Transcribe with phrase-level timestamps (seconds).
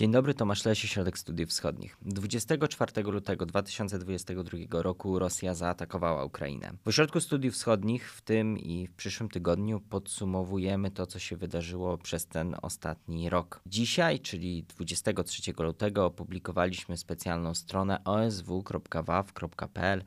[0.00, 1.96] Dzień dobry, Tomasz Lesie, Środek Studiów Wschodnich.
[2.02, 6.72] 24 lutego 2022 roku Rosja zaatakowała Ukrainę.
[6.84, 11.98] W Ośrodku Studiów Wschodnich w tym i w przyszłym tygodniu podsumowujemy to, co się wydarzyło
[11.98, 13.60] przez ten ostatni rok.
[13.66, 20.04] Dzisiaj, czyli 23 lutego, opublikowaliśmy specjalną stronę osw.waw.pl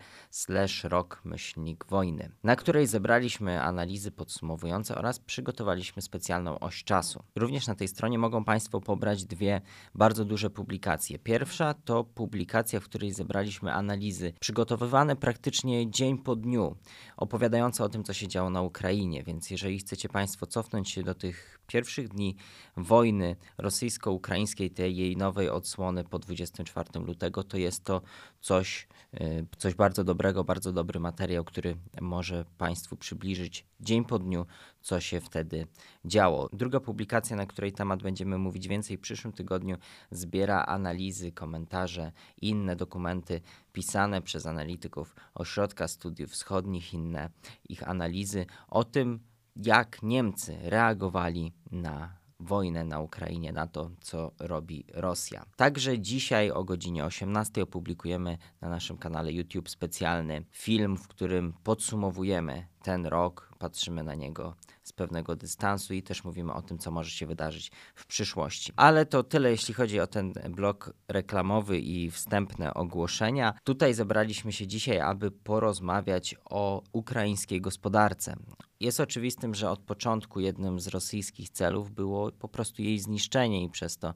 [0.83, 7.23] rok myślnik wojny, na której zebraliśmy analizy podsumowujące oraz przygotowaliśmy specjalną oś czasu.
[7.35, 9.61] Również na tej stronie mogą Państwo pobrać dwie
[9.95, 11.19] bardzo duże publikacje.
[11.19, 16.75] Pierwsza to publikacja, w której zebraliśmy analizy przygotowywane praktycznie dzień po dniu,
[17.17, 19.23] opowiadające o tym, co się działo na Ukrainie.
[19.23, 22.35] Więc jeżeli chcecie Państwo cofnąć się do tych pierwszych dni
[22.77, 28.01] wojny rosyjsko-ukraińskiej, tej jej nowej odsłony po 24 lutego, to jest to
[28.41, 34.45] coś, y, coś bardzo dobrego, bardzo dobry materiał, który może Państwu przybliżyć dzień po dniu,
[34.81, 35.67] co się wtedy
[36.05, 36.49] działo.
[36.53, 39.77] Druga publikacja, na której temat będziemy mówić więcej w przyszłym tygodniu,
[40.11, 42.11] zbiera analizy, komentarze
[42.41, 43.41] inne dokumenty
[43.73, 47.29] pisane przez analityków Ośrodka Studiów Wschodnich, inne
[47.69, 49.19] ich analizy o tym,
[49.55, 55.45] jak Niemcy reagowali na wojnę na Ukrainie, na to, co robi Rosja.
[55.55, 62.67] Także dzisiaj o godzinie 18 opublikujemy na naszym kanale YouTube specjalny film, w którym podsumowujemy
[62.83, 67.09] ten rok, patrzymy na niego z pewnego dystansu i też mówimy o tym, co może
[67.09, 68.73] się wydarzyć w przyszłości.
[68.75, 73.53] Ale to tyle, jeśli chodzi o ten blok reklamowy i wstępne ogłoszenia.
[73.63, 78.35] Tutaj zebraliśmy się dzisiaj, aby porozmawiać o ukraińskiej gospodarce.
[78.79, 83.69] Jest oczywistym, że od początku jednym z rosyjskich celów było po prostu jej zniszczenie i
[83.69, 84.13] przez to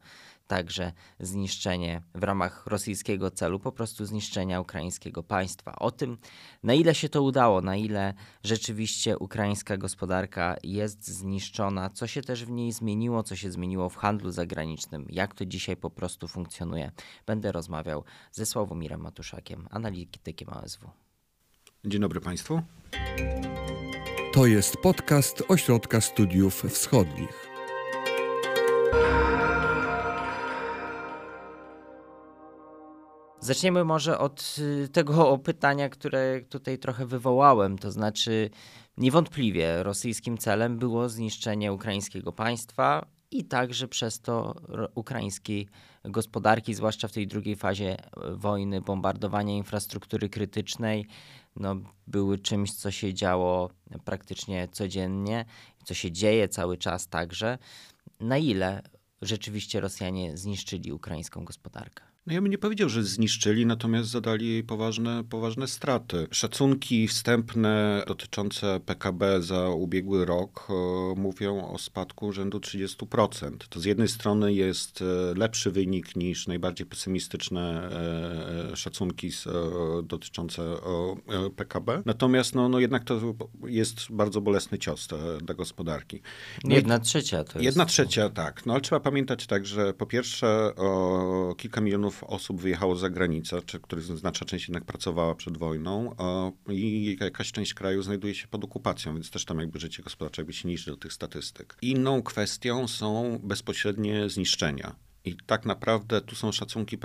[0.48, 5.76] także zniszczenie w ramach rosyjskiego celu, po prostu zniszczenia ukraińskiego państwa.
[5.76, 6.17] O tym,
[6.64, 12.45] na ile się to udało, na ile rzeczywiście ukraińska gospodarka jest zniszczona, co się też
[12.45, 16.92] w niej zmieniło, co się zmieniło w handlu zagranicznym, jak to dzisiaj po prostu funkcjonuje,
[17.26, 20.89] będę rozmawiał ze Sławomirem Matuszakiem, analitykiem OSW.
[21.86, 22.61] Dzień dobry Państwu.
[24.33, 27.46] To jest podcast Ośrodka Studiów Wschodnich.
[33.47, 37.77] Zaczniemy może od y, tego pytania, które tutaj trochę wywołałem.
[37.77, 38.49] To znaczy,
[38.97, 44.55] niewątpliwie rosyjskim celem było zniszczenie ukraińskiego państwa i także przez to
[44.95, 45.67] ukraińskiej
[46.03, 51.08] gospodarki, zwłaszcza w tej drugiej fazie e, wojny, bombardowania infrastruktury krytycznej,
[51.55, 51.75] no,
[52.08, 53.69] były czymś, co się działo
[54.05, 55.45] praktycznie codziennie,
[55.83, 57.58] co się dzieje cały czas także.
[58.19, 58.81] Na ile
[59.21, 62.17] rzeczywiście Rosjanie zniszczyli ukraińską gospodarkę?
[62.27, 66.27] No ja bym nie powiedział, że zniszczyli, natomiast zadali poważne, poważne straty.
[66.32, 70.73] Szacunki wstępne dotyczące PKB za ubiegły rok e,
[71.15, 73.52] mówią o spadku rzędu 30%.
[73.70, 75.05] To z jednej strony jest e,
[75.39, 77.89] lepszy wynik niż najbardziej pesymistyczne
[78.71, 79.48] e, szacunki z,
[80.04, 80.61] dotyczące
[81.55, 82.02] PKB.
[82.05, 83.36] Natomiast no, no jednak to
[83.67, 85.08] jest bardzo bolesny cios
[85.42, 86.21] dla gospodarki.
[86.64, 87.64] No jedna trzecia to jest.
[87.64, 88.65] Jedna trzecia, tak.
[88.65, 93.61] No ale trzeba pamiętać tak, że po pierwsze o kilka milionów osób wyjechało za granicę,
[93.66, 96.16] czy których znaczna część jednak pracowała przed wojną
[96.70, 100.54] i jakaś część kraju znajduje się pod okupacją, więc też tam jakby życie gospodarcze jakby
[100.54, 101.77] się niższy do tych statystyk.
[101.82, 104.95] Inną kwestią są bezpośrednie zniszczenia.
[105.27, 106.98] I tak naprawdę tu są szacunki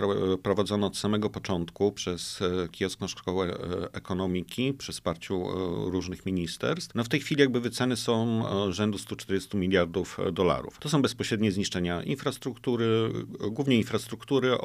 [0.43, 6.95] prowadzone od samego początku przez e, Kijowską Szkołę e, Ekonomiki, przy wsparciu e, różnych ministerstw.
[6.95, 10.79] No w tej chwili jakby wyceny są rzędu 140 miliardów dolarów.
[10.79, 13.13] To są bezpośrednie zniszczenia infrastruktury,
[13.51, 14.61] głównie infrastruktury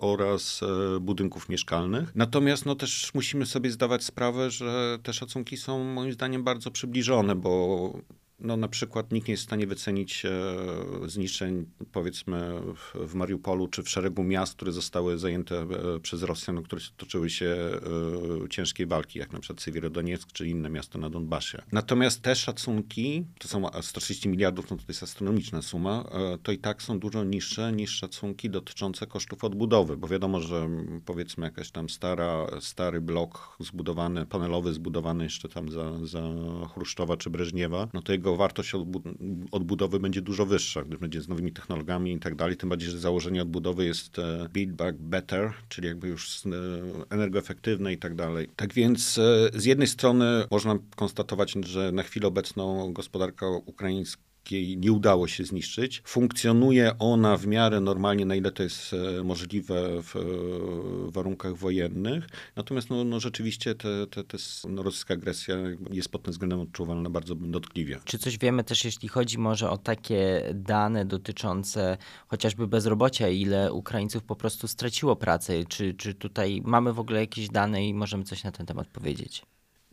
[0.00, 0.60] oraz
[1.00, 2.12] budynków mieszkalnych.
[2.14, 7.34] Natomiast no też musimy sobie zdawać sprawę, że te szacunki są moim zdaniem bardzo przybliżone,
[7.34, 7.92] bo
[8.40, 10.30] no, na przykład nikt nie jest w stanie wycenić e,
[11.06, 12.60] zniszczeń, powiedzmy,
[13.06, 17.30] w, Mariupolu czy w szeregu miast, które zostały zajęte e, przez Rosjan, no, które toczyły
[17.30, 17.46] się
[18.44, 21.62] e, ciężkie walki, jak na przykład Sywierodonieck czy inne miasta na Donbasie.
[21.72, 26.04] Natomiast te szacunki, to są 130 miliardów, no to jest astronomiczna suma,
[26.42, 30.68] to i tak są dużo niższe niż szacunki dotyczące kosztów odbudowy, bo wiadomo, że
[31.04, 36.22] powiedzmy jakaś tam stara, stary blok zbudowany, panelowy zbudowany jeszcze tam za, za
[36.74, 38.72] Chruszczowa czy Breżniewa, no to jego jego wartość
[39.50, 42.56] odbudowy będzie dużo wyższa, gdyż będzie z nowymi technologiami i tak dalej.
[42.56, 46.50] Tym bardziej, że założenie odbudowy jest e, build back better, czyli jakby już e,
[47.10, 48.48] energoefektywne i tak dalej.
[48.56, 54.78] Tak więc e, z jednej strony można konstatować, że na chwilę obecną gospodarka ukraińska ukraińskiej
[54.78, 56.02] nie udało się zniszczyć.
[56.04, 60.20] Funkcjonuje ona w miarę normalnie, na ile to jest e, możliwe w e,
[61.12, 62.26] warunkach wojennych.
[62.56, 64.38] Natomiast no, no rzeczywiście te, te, te,
[64.68, 65.56] no, rosyjska agresja
[65.90, 67.98] jest pod tym względem odczuwalna bardzo dotkliwie.
[68.04, 71.96] Czy coś wiemy też, jeśli chodzi może o takie dane dotyczące
[72.28, 75.64] chociażby bezrobocia, ile Ukraińców po prostu straciło pracę?
[75.64, 79.42] Czy, czy tutaj mamy w ogóle jakieś dane i możemy coś na ten temat powiedzieć?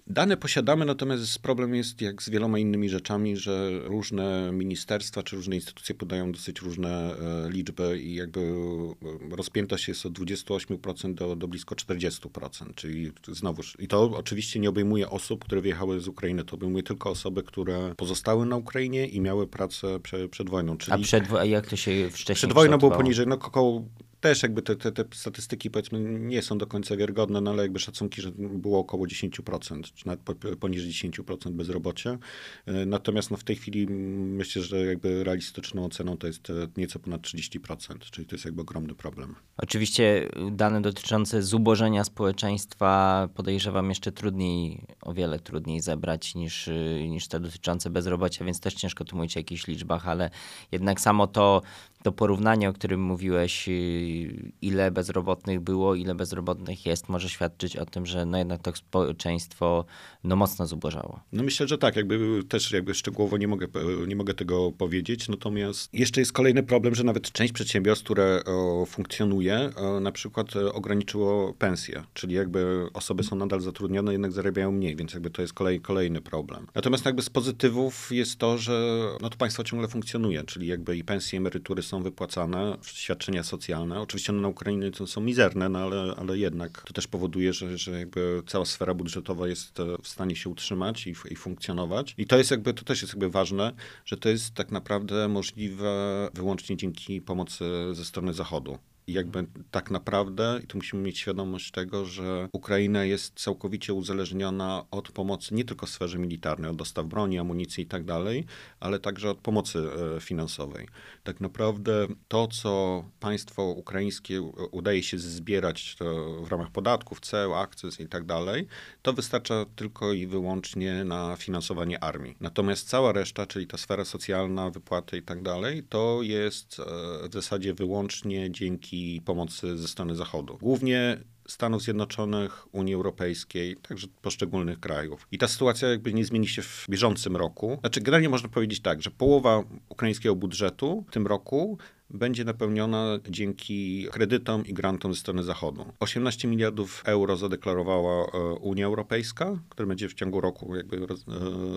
[0.10, 5.56] Dane posiadamy, natomiast problem jest jak z wieloma innymi rzeczami, że różne ministerstwa czy różne
[5.56, 11.48] instytucje podają dosyć różne e, liczby i jakby e, rozpiętość jest od 28% do, do
[11.48, 16.56] blisko 40%, czyli znowuż, i to oczywiście nie obejmuje osób, które wyjechały z Ukrainy, to
[16.56, 20.78] obejmuje tylko osoby, które pozostały na Ukrainie i miały pracę prze, przed wojną.
[20.78, 23.84] Czyli a, przed, jak to się wcześniej Przed wojną było poniżej, no około
[24.22, 27.80] też jakby te, te, te, statystyki powiedzmy nie są do końca wiarygodne, no ale jakby
[27.80, 30.22] szacunki, że było około 10%, czy nawet
[30.60, 32.18] poniżej 10% bezrobocia.
[32.66, 37.00] E, natomiast no w tej chwili myślę, że jakby realistyczną oceną to jest e, nieco
[37.00, 39.36] ponad 30%, czyli to jest jakby ogromny problem.
[39.58, 46.70] Oczywiście dane dotyczące zubożenia społeczeństwa podejrzewam jeszcze trudniej, o wiele trudniej zebrać niż,
[47.10, 50.30] niż te dotyczące bezrobocia, więc też ciężko tu mówić o jakichś liczbach, ale
[50.72, 51.62] jednak samo to
[52.04, 57.86] to porównanie, o którym mówiłeś, y, ile bezrobotnych było, ile bezrobotnych jest, może świadczyć o
[57.86, 59.86] tym, że no jednak to społeczeństwo
[60.24, 61.20] no mocno zubożało.
[61.32, 63.68] No myślę, że tak, jakby też jakby szczegółowo nie mogę,
[64.08, 68.86] nie mogę tego powiedzieć, natomiast jeszcze jest kolejny problem, że nawet część przedsiębiorstw, które o,
[68.86, 74.96] funkcjonuje, o, na przykład ograniczyło pensję, czyli jakby osoby są nadal zatrudnione, jednak zarabiają mniej,
[74.96, 76.68] więc jakby to jest kolej, kolejny problem.
[76.76, 81.04] Natomiast jakby z pozytywów jest to, że no to państwo ciągle funkcjonuje, czyli jakby i
[81.04, 84.02] pensje, emerytury są wypłacane, świadczenia socjalne.
[84.02, 87.78] Oczywiście no, na Ukrainie to są mizerne, no ale, ale jednak to też powoduje, że,
[87.78, 92.16] że jakby cała sfera budżetowa jest e, w stanie się utrzymać i, i funkcjonować.
[92.18, 93.74] I to jest jakby, to też jest jakby ważne,
[94.06, 98.78] że to jest tak naprawdę możliwe wyłącznie dzięki pomocy ze strony Zachodu.
[99.08, 105.12] Jakby tak naprawdę, i tu musimy mieć świadomość tego, że Ukraina jest całkowicie uzależniona od
[105.12, 108.46] pomocy nie tylko w sferze militarnej, od dostaw broni, amunicji i tak dalej,
[108.80, 109.80] ale także od pomocy
[110.16, 110.88] e, finansowej.
[111.24, 115.98] Tak naprawdę to, co państwo ukraińskie udaje się zbierać
[116.44, 118.68] w ramach podatków, ceł, akcyz i tak dalej,
[119.02, 122.36] to wystarcza tylko i wyłącznie na finansowanie armii.
[122.40, 126.84] Natomiast cała reszta, czyli ta sfera socjalna, wypłaty i tak dalej, to jest e,
[127.30, 130.58] w zasadzie wyłącznie dzięki i pomocy ze strony Zachodu.
[130.62, 131.18] Głównie
[131.48, 135.28] Stanów Zjednoczonych, Unii Europejskiej, także poszczególnych krajów.
[135.32, 137.78] I ta sytuacja jakby nie zmieni się w bieżącym roku.
[137.80, 141.78] Znaczy, generalnie można powiedzieć tak, że połowa ukraińskiego budżetu w tym roku
[142.10, 145.86] będzie napełniona dzięki kredytom i grantom ze strony Zachodu.
[146.00, 151.06] 18 miliardów euro zadeklarowała e, Unia Europejska, które będzie w ciągu roku jakby e,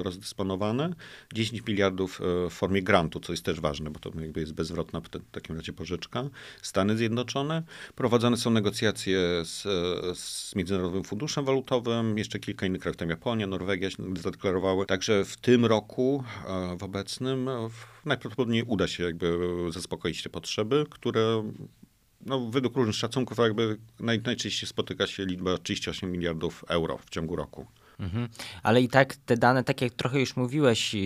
[0.03, 0.95] rozdysponowane.
[1.35, 5.01] 10 miliardów e, w formie grantu, co jest też ważne, bo to jakby jest bezwrotna
[5.01, 6.25] w takim razie pożyczka.
[6.63, 7.63] Stany Zjednoczone.
[7.95, 9.63] Prowadzone są negocjacje z,
[10.19, 13.89] z Międzynarodowym Funduszem Walutowym, jeszcze kilka innych krajów, tam Japonia, Norwegia
[14.23, 14.87] zadeklarowały.
[14.87, 16.25] Także w tym roku,
[16.79, 17.49] w obecnym,
[18.05, 19.39] najprawdopodobniej uda się jakby
[19.71, 21.53] zaspokoić te potrzeby, które
[22.27, 27.37] no, według różnych szacunków jakby naj, najczęściej spotyka się liczba 38 miliardów euro w ciągu
[27.37, 27.67] roku.
[28.01, 28.29] Mhm.
[28.63, 30.97] Ale i tak te dane, tak jak trochę już mówiłeś,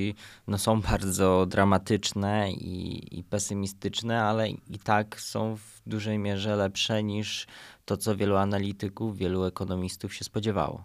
[0.47, 7.03] no są bardzo dramatyczne i, i pesymistyczne, ale i tak są w dużej mierze lepsze
[7.03, 7.47] niż
[7.85, 10.85] to, co wielu analityków, wielu ekonomistów się spodziewało.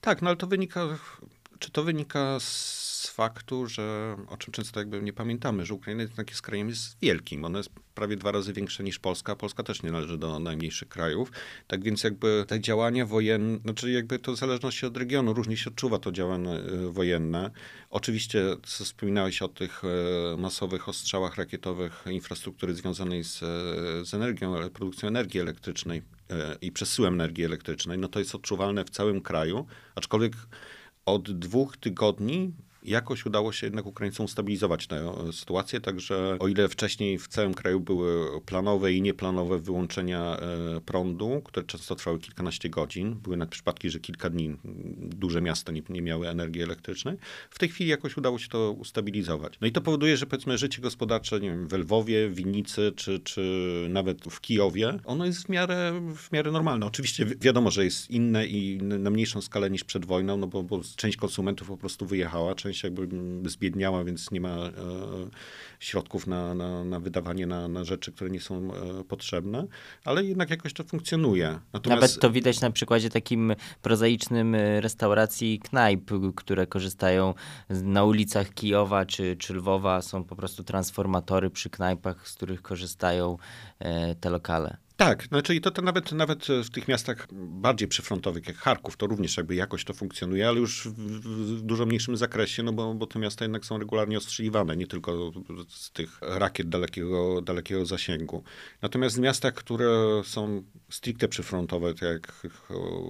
[0.00, 0.98] Tak, no ale to wynika,
[1.58, 6.30] czy to wynika z faktu, że o czym często jakby nie pamiętamy, że Ukraina jednak
[6.30, 7.44] jest krajem jest wielkim.
[7.44, 9.36] Ona jest prawie dwa razy większa niż Polska.
[9.36, 11.32] Polska też nie należy do najmniejszych krajów.
[11.66, 15.70] Tak więc jakby te działania wojenne, znaczy jakby to w zależności od regionu, różnie się
[15.70, 17.50] odczuwa to działanie e, wojenne.
[17.90, 23.46] Oczywiście wspominałeś o tych e, masowych ostrzałach rakietowych infrastruktury związanej z, e,
[24.04, 26.02] z energią, produkcją energii elektrycznej
[26.60, 27.98] i przesyłem energii elektrycznej.
[27.98, 30.32] No to jest odczuwalne w całym kraju, aczkolwiek
[31.06, 32.52] od dwóch tygodni
[32.86, 37.80] jakoś udało się jednak Ukraińcom ustabilizować tę sytuację, także o ile wcześniej w całym kraju
[37.80, 43.90] były planowe i nieplanowe wyłączenia e, prądu, które często trwały kilkanaście godzin, były nawet przypadki,
[43.90, 44.56] że kilka dni
[44.98, 47.16] duże miasta nie, nie miały energii elektrycznej,
[47.50, 49.58] w tej chwili jakoś udało się to ustabilizować.
[49.60, 53.86] No i to powoduje, że powiedzmy życie gospodarcze, nie wiem, w Lwowie, Winnicy, czy, czy
[53.90, 56.86] nawet w Kijowie, ono jest w miarę, w miarę normalne.
[56.86, 60.80] Oczywiście wiadomo, że jest inne i na mniejszą skalę niż przed wojną, no bo, bo
[60.96, 63.08] część konsumentów po prostu wyjechała, część część jakby
[63.50, 64.56] zbiedniała, więc nie ma
[65.80, 68.70] środków na, na, na wydawanie na, na rzeczy, które nie są
[69.08, 69.66] potrzebne,
[70.04, 71.58] ale jednak jakoś to funkcjonuje.
[71.72, 72.02] Natomiast...
[72.02, 77.34] Nawet to widać na przykładzie takim prozaicznym restauracji knajp, które korzystają
[77.68, 83.36] na ulicach Kijowa czy, czy Lwowa, są po prostu transformatory przy knajpach, z których korzystają
[84.20, 84.85] te lokale.
[84.96, 89.06] Tak, znaczy i to, to nawet, nawet w tych miastach bardziej przyfrontowych jak Charków, to
[89.06, 90.94] również jakby jakoś to funkcjonuje, ale już w,
[91.58, 95.32] w dużo mniejszym zakresie, no bo, bo te miasta jednak są regularnie ostrzeliwane, nie tylko
[95.68, 98.42] z tych rakiet dalekiego, dalekiego zasięgu.
[98.82, 102.32] Natomiast w miastach, które są stricte przyfrontowe, tak jak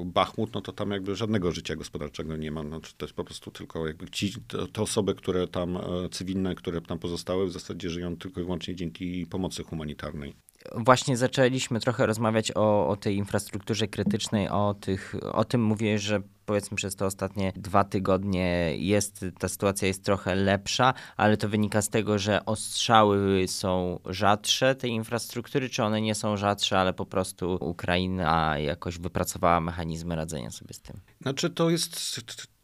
[0.04, 2.62] Bachmut, no to tam jakby żadnego życia gospodarczego nie ma.
[2.62, 4.32] No, to jest po prostu tylko jakby ci,
[4.72, 8.74] te, osoby, które tam, e, cywilne, które tam pozostały, w zasadzie żyją tylko i wyłącznie
[8.74, 10.34] dzięki pomocy humanitarnej
[10.74, 16.20] właśnie zaczęliśmy trochę rozmawiać o, o tej infrastrukturze krytycznej, o, tych, o tym mówię, że
[16.46, 21.82] powiedzmy przez te ostatnie dwa tygodnie jest, ta sytuacja jest trochę lepsza, ale to wynika
[21.82, 27.06] z tego, że ostrzały są rzadsze tej infrastruktury, czy one nie są rzadsze, ale po
[27.06, 31.00] prostu Ukraina jakoś wypracowała mechanizmy radzenia sobie z tym?
[31.20, 31.96] Znaczy to jest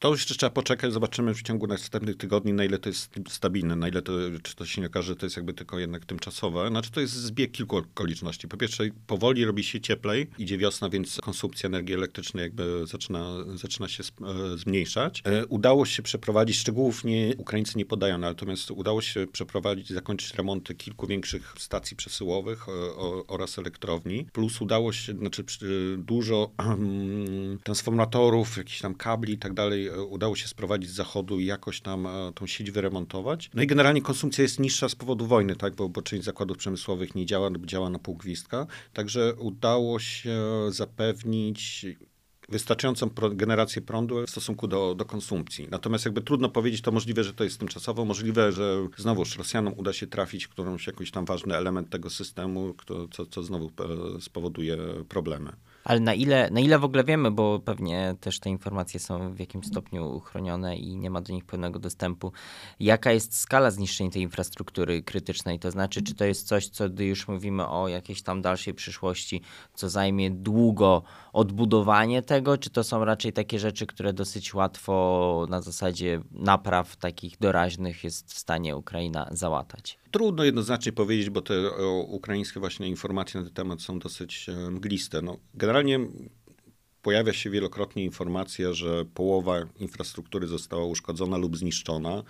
[0.03, 3.89] to jeszcze trzeba poczekać, zobaczymy w ciągu następnych tygodni, na ile to jest stabilne, na
[3.89, 6.69] ile to, czy to się nie okaże, że to jest jakby tylko jednak tymczasowe.
[6.69, 8.49] Znaczy to jest zbieg kilku okoliczności.
[8.49, 13.89] Po pierwsze, powoli robi się cieplej, idzie wiosna, więc konsumpcja energii elektrycznej jakby zaczyna, zaczyna
[13.89, 15.23] się e, zmniejszać.
[15.25, 20.75] E, udało się przeprowadzić, szczegółów nie, Ukraińcy nie podają, natomiast udało się przeprowadzić, zakończyć remonty
[20.75, 22.73] kilku większych stacji przesyłowych e,
[23.27, 24.27] oraz elektrowni.
[24.33, 25.45] Plus udało się, znaczy
[25.99, 26.51] dużo
[27.65, 32.07] transformatorów, jakichś tam kabli i tak dalej udało się sprowadzić z zachodu i jakoś tam
[32.07, 33.51] e, tą sieć wyremontować.
[33.55, 37.15] No i generalnie konsumpcja jest niższa z powodu wojny, tak, bo, bo część zakładów przemysłowych
[37.15, 38.67] nie działa działa na pół gwizdka.
[38.93, 41.87] Także udało się zapewnić
[42.49, 45.69] wystarczającą generację prądu w stosunku do, do konsumpcji.
[45.71, 49.93] Natomiast jakby trudno powiedzieć, to możliwe, że to jest tymczasowo, możliwe, że znowuż Rosjanom uda
[49.93, 52.75] się trafić którąś jakiś tam ważny element tego systemu,
[53.11, 54.77] co, co znowu e, spowoduje
[55.09, 55.53] problemy.
[55.85, 59.39] Ale na ile, na ile w ogóle wiemy, bo pewnie też te informacje są w
[59.39, 62.33] jakimś stopniu uchronione i nie ma do nich pełnego dostępu,
[62.81, 65.59] jaka jest skala zniszczeń tej infrastruktury krytycznej?
[65.59, 69.43] To znaczy, czy to jest coś, co gdy już mówimy o jakiejś tam dalszej przyszłości,
[69.75, 75.61] co zajmie długo odbudowanie tego, czy to są raczej takie rzeczy, które dosyć łatwo na
[75.63, 80.02] zasadzie napraw takich doraźnych jest w stanie Ukraina załatać?
[80.13, 81.71] Trudno jednoznacznie powiedzieć, bo te
[82.07, 85.23] ukraińskie właśnie informacje na ten temat są dosyć e, mgliste.
[85.23, 86.01] No, generalnie
[87.03, 92.23] pojawia się wielokrotnie informacja, że połowa infrastruktury została uszkodzona lub zniszczona.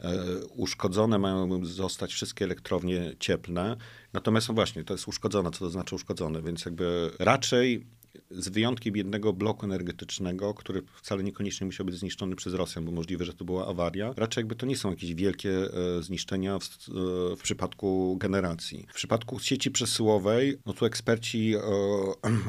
[0.00, 0.24] E,
[0.56, 3.76] uszkodzone mają zostać wszystkie elektrownie cieplne.
[4.12, 7.86] Natomiast no właśnie, to jest uszkodzone, co to znaczy uszkodzone, więc jakby raczej
[8.30, 13.24] z wyjątkiem jednego bloku energetycznego, który wcale niekoniecznie musiał być zniszczony przez Rosjan, bo możliwe,
[13.24, 14.12] że to była awaria.
[14.16, 18.86] Raczej jakby to nie są jakieś wielkie e, zniszczenia w, e, w przypadku generacji.
[18.90, 21.60] W przypadku sieci przesyłowej, no tu eksperci e,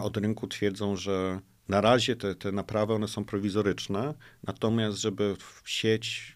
[0.08, 5.36] od rynku twierdzą, że na razie te, te naprawy one są prowizoryczne, natomiast żeby
[5.66, 6.36] sieć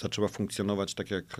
[0.00, 1.36] zaczęła funkcjonować tak jak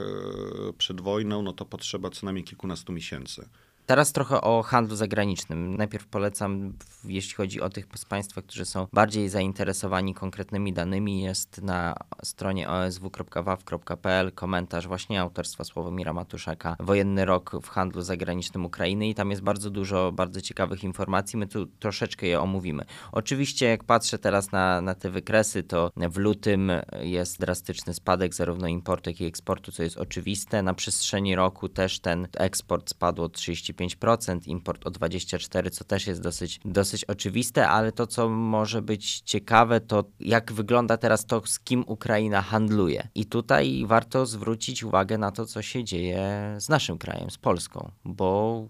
[0.78, 3.48] przed wojną, no to potrzeba co najmniej kilkunastu miesięcy.
[3.86, 5.76] Teraz trochę o handlu zagranicznym.
[5.76, 6.72] Najpierw polecam,
[7.04, 12.68] jeśli chodzi o tych z Państwa, którzy są bardziej zainteresowani konkretnymi danymi, jest na stronie
[12.68, 19.42] osw.waw.pl komentarz właśnie autorstwa Sławomira Matuszaka Wojenny rok w handlu zagranicznym Ukrainy i tam jest
[19.42, 21.38] bardzo dużo bardzo ciekawych informacji.
[21.38, 22.84] My tu troszeczkę je omówimy.
[23.12, 28.68] Oczywiście jak patrzę teraz na, na te wykresy, to w lutym jest drastyczny spadek zarówno
[28.68, 30.62] importu, jak i eksportu, co jest oczywiste.
[30.62, 33.28] Na przestrzeni roku też ten eksport spadł o
[33.74, 38.82] 35 25%, import o 24%, co też jest dosyć, dosyć oczywiste, ale to, co może
[38.82, 43.08] być ciekawe, to jak wygląda teraz to, z kim Ukraina handluje.
[43.14, 47.90] I tutaj warto zwrócić uwagę na to, co się dzieje z naszym krajem, z Polską,
[48.04, 48.68] bo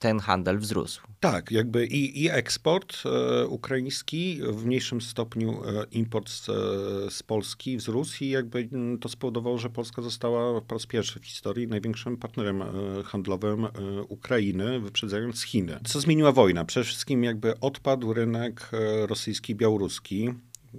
[0.00, 1.00] ten handel wzrósł.
[1.20, 6.52] Tak, jakby i, i eksport e, ukraiński, w mniejszym stopniu e, import z, e,
[7.10, 11.26] z, Polski wzrósł i jakby m, to spowodowało, że Polska została po raz pierwszy w
[11.26, 12.66] historii największym partnerem e,
[13.04, 13.70] handlowym e,
[14.08, 15.80] Ukrainy, wyprzedzając Chiny.
[15.84, 16.64] Co zmieniła wojna?
[16.64, 20.34] Przede wszystkim jakby odpadł rynek e, rosyjski, białoruski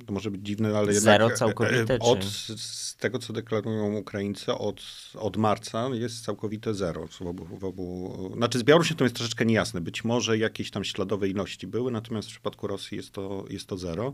[0.06, 1.02] to może być dziwne, ale jednak...
[1.02, 4.82] Zero całkowite, od, Z tego, co deklarują Ukraińcy, od,
[5.16, 7.08] od marca jest całkowite zero.
[7.08, 9.82] W obu, w obu, znaczy z Białorusi to jest troszeczkę niejasne.
[9.82, 13.78] Być może jakieś tam śladowe ilości były, natomiast w przypadku Rosji jest to, jest to
[13.78, 14.14] zero.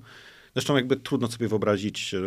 [0.58, 2.20] Zresztą jakby trudno sobie wyobrazić, e,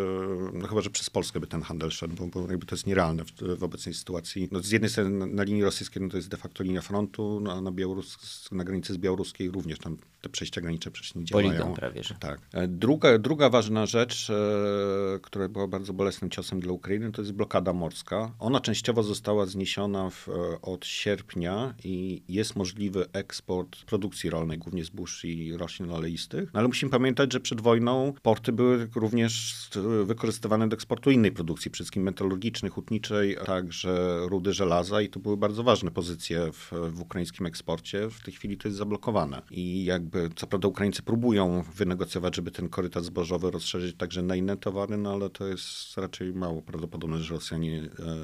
[0.53, 3.25] no chyba, że przez Polskę by ten handel szedł, bo, bo jakby to jest nierealne
[3.25, 4.49] w, w obecnej sytuacji.
[4.53, 7.41] No z jednej strony na, na linii rosyjskiej no to jest de facto linia frontu,
[7.41, 11.25] no, a na, Białorus, na granicy z białoruskiej również tam te przejścia graniczne przecież nie
[11.25, 11.49] działają.
[11.49, 12.15] Poligon prawie, że.
[12.15, 12.41] Tak.
[12.53, 17.33] E, druga, druga ważna rzecz, e, która była bardzo bolesnym ciosem dla Ukrainy, to jest
[17.33, 18.33] blokada morska.
[18.39, 24.85] Ona częściowo została zniesiona w, e, od sierpnia i jest możliwy eksport produkcji rolnej, głównie
[24.85, 26.55] zbóż i roślin oleistych.
[26.55, 29.69] No, ale musimy pamiętać, że przed wojną porty były również
[30.05, 35.37] wykorzystywane do eksportu innej produkcji, przede wszystkim metalurgicznej, hutniczej, także rudy żelaza i to były
[35.37, 38.11] bardzo ważne pozycje w, w ukraińskim eksporcie.
[38.11, 39.43] W tej chwili to jest zablokowane.
[39.51, 44.57] I jakby, co prawda Ukraińcy próbują wynegocjować, żeby ten korytarz zbożowy rozszerzyć także na inne
[44.57, 47.83] towary, no ale to jest raczej mało prawdopodobne, że Rosjanie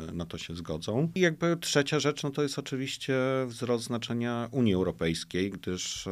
[0.08, 1.10] e, na to się zgodzą.
[1.14, 6.10] I jakby trzecia rzecz, no to jest oczywiście wzrost znaczenia Unii Europejskiej, gdyż e,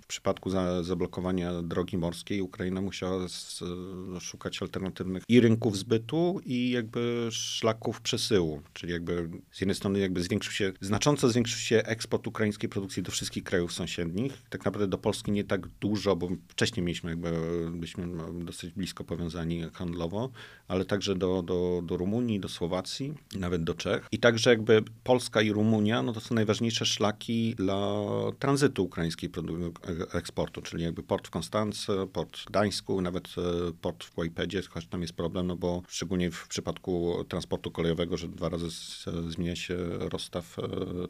[0.00, 3.62] w przypadku za, zablokowania drogi morskiej Ukraina musiała z,
[4.20, 10.22] szukać alternatywnych i rynków zbytu i jakby szlaków przesyłu, czyli jakby z jednej strony jakby
[10.22, 14.42] zwiększył się, znacząco zwiększył się eksport ukraińskiej produkcji do wszystkich krajów sąsiednich.
[14.50, 17.30] Tak naprawdę do Polski nie tak dużo, bo wcześniej mieliśmy jakby,
[17.70, 18.08] byliśmy
[18.44, 20.30] dosyć blisko powiązani handlowo,
[20.68, 24.06] ale także do, do, do Rumunii, do Słowacji, nawet do Czech.
[24.12, 27.94] I także jakby Polska i Rumunia, no to są najważniejsze szlaki dla
[28.38, 29.30] tranzytu ukraińskiej
[30.12, 34.86] eksportu, czyli jakby port w Konstance, port w Gdańsku, nawet e, port w Łajpedzie, choć
[34.86, 38.66] tam jest problem, no bo szczególnie w przypadku transportu kolejowego, że dwa razy
[39.28, 40.62] zmienia się rozstaw e,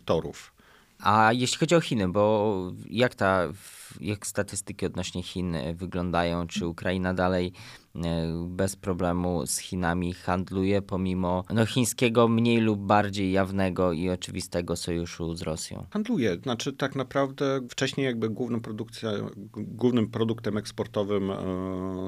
[0.04, 0.54] torów.
[0.98, 2.54] A jeśli chodzi o Chiny, bo
[2.90, 3.48] jak ta,
[4.00, 6.46] jak statystyki odnośnie Chin wyglądają?
[6.46, 7.52] Czy Ukraina dalej
[7.94, 8.00] e,
[8.48, 15.34] bez problemu z Chinami handluje, pomimo no, chińskiego mniej lub bardziej jawnego i oczywistego sojuszu
[15.34, 15.86] z Rosją?
[15.90, 16.36] Handluje.
[16.42, 19.10] Znaczy tak naprawdę wcześniej jakby głównym, produkcja,
[19.52, 21.36] głównym produktem eksportowym e,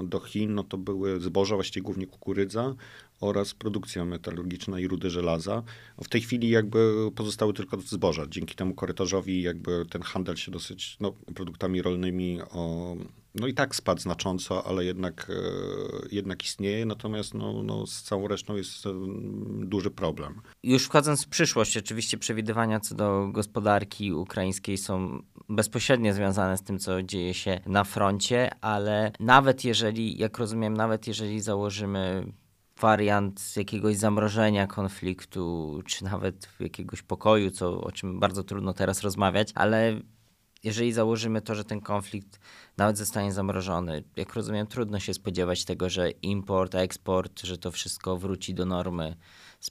[0.04, 2.74] do Chin no to były zboża, właściwie głównie kukurydza
[3.20, 5.62] oraz produkcja metalurgiczna i rudy żelaza.
[6.04, 8.26] W tej chwili jakby pozostały tylko zboża.
[8.28, 12.96] Dzięki temu korytarzowi jakby ten handel się dosyć no, produktami rolnymi o,
[13.34, 18.28] no i tak spadł znacząco, ale jednak, e, jednak istnieje, natomiast no, no, z całą
[18.28, 18.90] resztą jest e,
[19.60, 20.40] duży problem.
[20.62, 26.78] Już wchodząc w przyszłość, oczywiście przewidywania co do gospodarki ukraińskiej są bezpośrednio związane z tym,
[26.78, 32.32] co dzieje się na froncie, ale nawet jeżeli, jak rozumiem, nawet jeżeli założymy
[32.80, 39.52] wariant jakiegoś zamrożenia konfliktu, czy nawet jakiegoś pokoju, co, o czym bardzo trudno teraz rozmawiać,
[39.54, 40.00] ale
[40.64, 42.40] jeżeli założymy to, że ten konflikt
[42.76, 48.16] nawet zostanie zamrożony, jak rozumiem, trudno się spodziewać tego, że import, eksport, że to wszystko
[48.16, 49.16] wróci do normy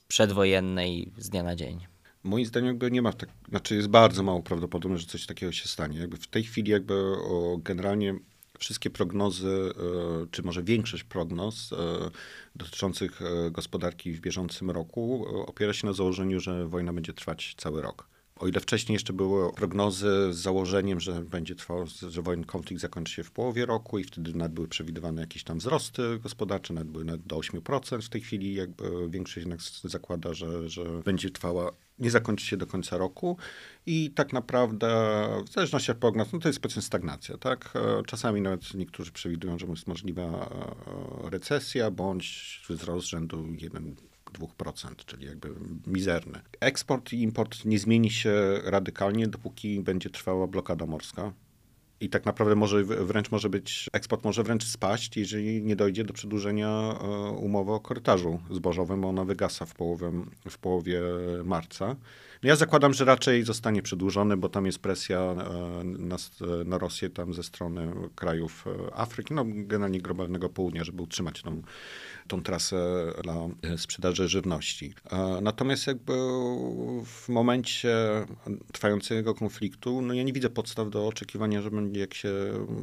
[0.08, 1.86] przedwojennej z dnia na dzień.
[2.24, 5.68] Moim zdaniem jakby nie ma, tak, znaczy jest bardzo mało prawdopodobne, że coś takiego się
[5.68, 5.98] stanie.
[5.98, 8.14] Jakby w tej chwili jakby o, generalnie
[8.58, 9.72] wszystkie prognozy,
[10.22, 11.76] e, czy może większość prognoz e,
[12.56, 17.82] dotyczących e, gospodarki w bieżącym roku opiera się na założeniu, że wojna będzie trwać cały
[17.82, 18.08] rok.
[18.36, 23.12] O ile wcześniej jeszcze były prognozy z założeniem, że będzie trwał, że wojenny konflikt zakończy
[23.12, 27.04] się w połowie roku i wtedy nawet były przewidywane jakieś tam wzrosty gospodarcze, nawet były
[27.04, 28.02] do 8%.
[28.02, 32.66] W tej chwili jakby większość jednak zakłada, że, że będzie trwała nie zakończy się do
[32.66, 33.36] końca roku
[33.86, 34.88] i tak naprawdę
[35.46, 37.72] w zależności od prognoz, no to jest powiedzmy stagnacja, tak?
[37.74, 43.96] E, czasami nawet niektórzy przewidują, że jest możliwa e, recesja bądź wzrost rzędu 1
[44.32, 45.54] 2%, czyli jakby
[45.86, 46.40] mizerny.
[46.60, 51.32] Eksport i import nie zmieni się radykalnie, dopóki będzie trwała blokada morska.
[52.00, 56.12] I tak naprawdę może wręcz może być, eksport może wręcz spaść, jeżeli nie dojdzie do
[56.12, 60.12] przedłużenia e, umowy o korytarzu zbożowym, bo ona wygasa w połowie,
[60.50, 61.00] w połowie
[61.44, 61.96] marca.
[62.42, 65.34] No ja zakładam, że raczej zostanie przedłużony, bo tam jest presja e,
[65.84, 66.16] na,
[66.64, 71.62] na Rosję tam ze strony krajów e, Afryki, no generalnie globalnego południa, żeby utrzymać tą
[72.28, 72.76] tą trasę
[73.22, 74.94] dla e, sprzedaży żywności.
[75.42, 76.12] Natomiast jakby
[77.04, 77.96] w momencie
[78.72, 82.22] trwającego konfliktu, no ja nie widzę podstaw do oczekiwania, że będzie jakieś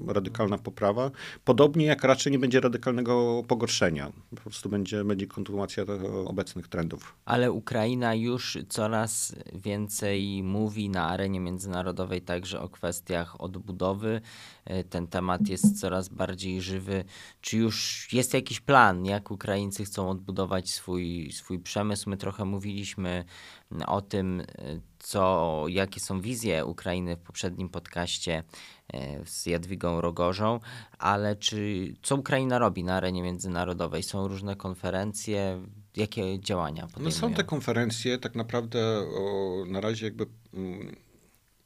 [0.08, 1.12] radykalna poprawa.
[1.46, 4.12] Podobnie jak raczej nie będzie radykalnego pogorszenia.
[4.30, 5.84] Po prostu będzie, będzie kontynuacja
[6.26, 7.16] obecnych trendów.
[7.26, 14.22] Ale Ukraina już coraz więcej mówi na arenie międzynarodowej także o kwestiach odbudowy.
[14.66, 17.04] E, ten temat jest coraz bardziej żywy.
[17.42, 22.10] Czy już jest jakiś plan, jak Ukraińcy chcą odbudować swój, swój przemysł.
[22.10, 23.26] My trochę mówiliśmy
[23.88, 24.44] o tym,
[25.00, 28.44] co, jakie są wizje Ukrainy w poprzednim podcaście
[28.94, 30.60] e, z Jadwigą Rogorzą,
[31.00, 34.04] ale czy co Ukraina robi na arenie międzynarodowej?
[34.04, 35.62] Są różne konferencje,
[35.96, 37.06] jakie działania podejmują?
[37.06, 40.96] No są te konferencje, tak naprawdę o, na razie jakby mm,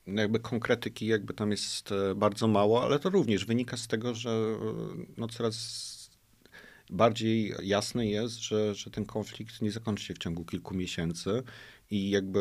[0.08, 4.16] no jakby konkretyki jakby tam jest e, bardzo mało, ale to również wynika z tego,
[4.16, 4.56] że e,
[5.18, 5.56] no coraz
[6.90, 11.44] bardziej jasne jest, że, że ten konflikt nie zakończy się w ciągu kilku miesięcy
[11.92, 12.40] i jakby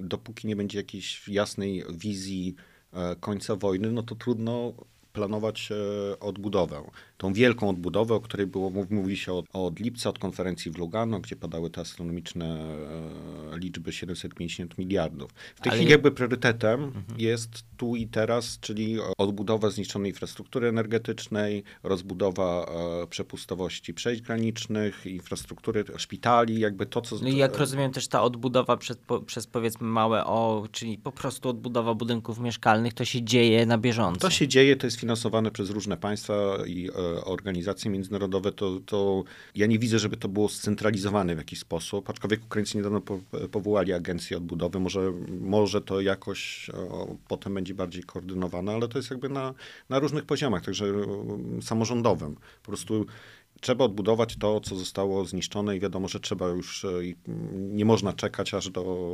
[0.00, 2.54] dopóki nie będzie jakiejś jasnej wizji
[2.92, 4.72] e, końca wojny, no to trudno
[5.12, 5.68] planować
[6.20, 6.82] odbudowę.
[7.18, 11.20] Tą wielką odbudowę, o której było, mówi się od, od lipca, od konferencji w Lugano,
[11.20, 12.46] gdzie padały te astronomiczne
[13.54, 15.30] e, liczby 750 miliardów.
[15.56, 15.78] W tej Ale...
[15.78, 17.04] chwili jakby priorytetem mhm.
[17.18, 22.66] jest tu i teraz, czyli odbudowa zniszczonej infrastruktury energetycznej, rozbudowa
[23.02, 27.16] e, przepustowości przejść granicznych, infrastruktury szpitali, jakby to, co...
[27.22, 31.48] No i jak rozumiem też ta odbudowa przez, przez powiedzmy małe O, czyli po prostu
[31.48, 34.20] odbudowa budynków mieszkalnych, to się dzieje na bieżąco.
[34.20, 36.34] To się dzieje, to jest finansowane przez różne państwa
[36.66, 41.58] i e, organizacje międzynarodowe, to, to ja nie widzę, żeby to było scentralizowane w jakiś
[41.58, 43.18] sposób, aczkolwiek Ukraińcy niedawno po,
[43.50, 49.10] powołali agencję odbudowy, może, może to jakoś o, potem będzie bardziej koordynowane, ale to jest
[49.10, 49.54] jakby na,
[49.88, 50.86] na różnych poziomach, także
[51.60, 52.34] samorządowym.
[52.34, 53.06] Po prostu
[53.60, 56.88] trzeba odbudować to, co zostało zniszczone i wiadomo, że trzeba już, e,
[57.54, 59.08] nie można czekać aż do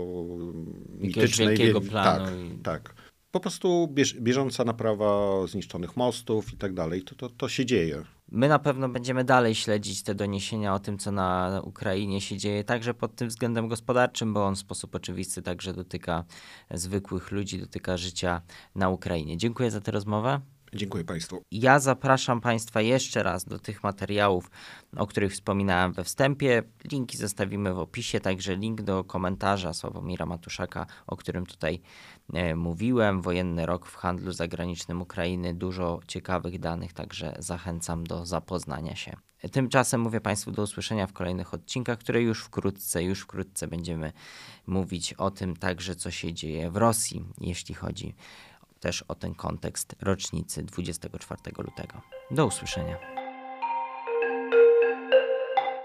[0.98, 1.48] mitycznej...
[1.48, 2.24] wielkiego planu.
[2.24, 2.58] Tak, i...
[2.58, 2.94] tak
[3.34, 7.02] po prostu bież, bieżąca naprawa zniszczonych mostów i tak dalej.
[7.02, 8.02] To, to, to się dzieje.
[8.28, 12.64] My na pewno będziemy dalej śledzić te doniesienia o tym, co na Ukrainie się dzieje,
[12.64, 16.24] także pod tym względem gospodarczym, bo on w sposób oczywisty także dotyka
[16.70, 18.42] zwykłych ludzi, dotyka życia
[18.74, 19.36] na Ukrainie.
[19.36, 20.40] Dziękuję za tę rozmowę.
[20.74, 21.42] Dziękuję Państwu.
[21.50, 24.50] Ja zapraszam Państwa jeszcze raz do tych materiałów,
[24.96, 26.62] o których wspominałem we wstępie.
[26.92, 31.80] Linki zostawimy w opisie, także link do komentarza Sławomira Matuszaka, o którym tutaj
[32.56, 33.22] mówiłem.
[33.22, 35.54] Wojenny rok w handlu zagranicznym Ukrainy.
[35.54, 39.16] Dużo ciekawych danych, także zachęcam do zapoznania się.
[39.52, 44.12] Tymczasem mówię Państwu do usłyszenia w kolejnych odcinkach, które już wkrótce, już wkrótce będziemy
[44.66, 48.14] mówić o tym także, co się dzieje w Rosji, jeśli chodzi
[48.80, 52.00] też o ten kontekst rocznicy 24 lutego.
[52.30, 53.23] Do usłyszenia.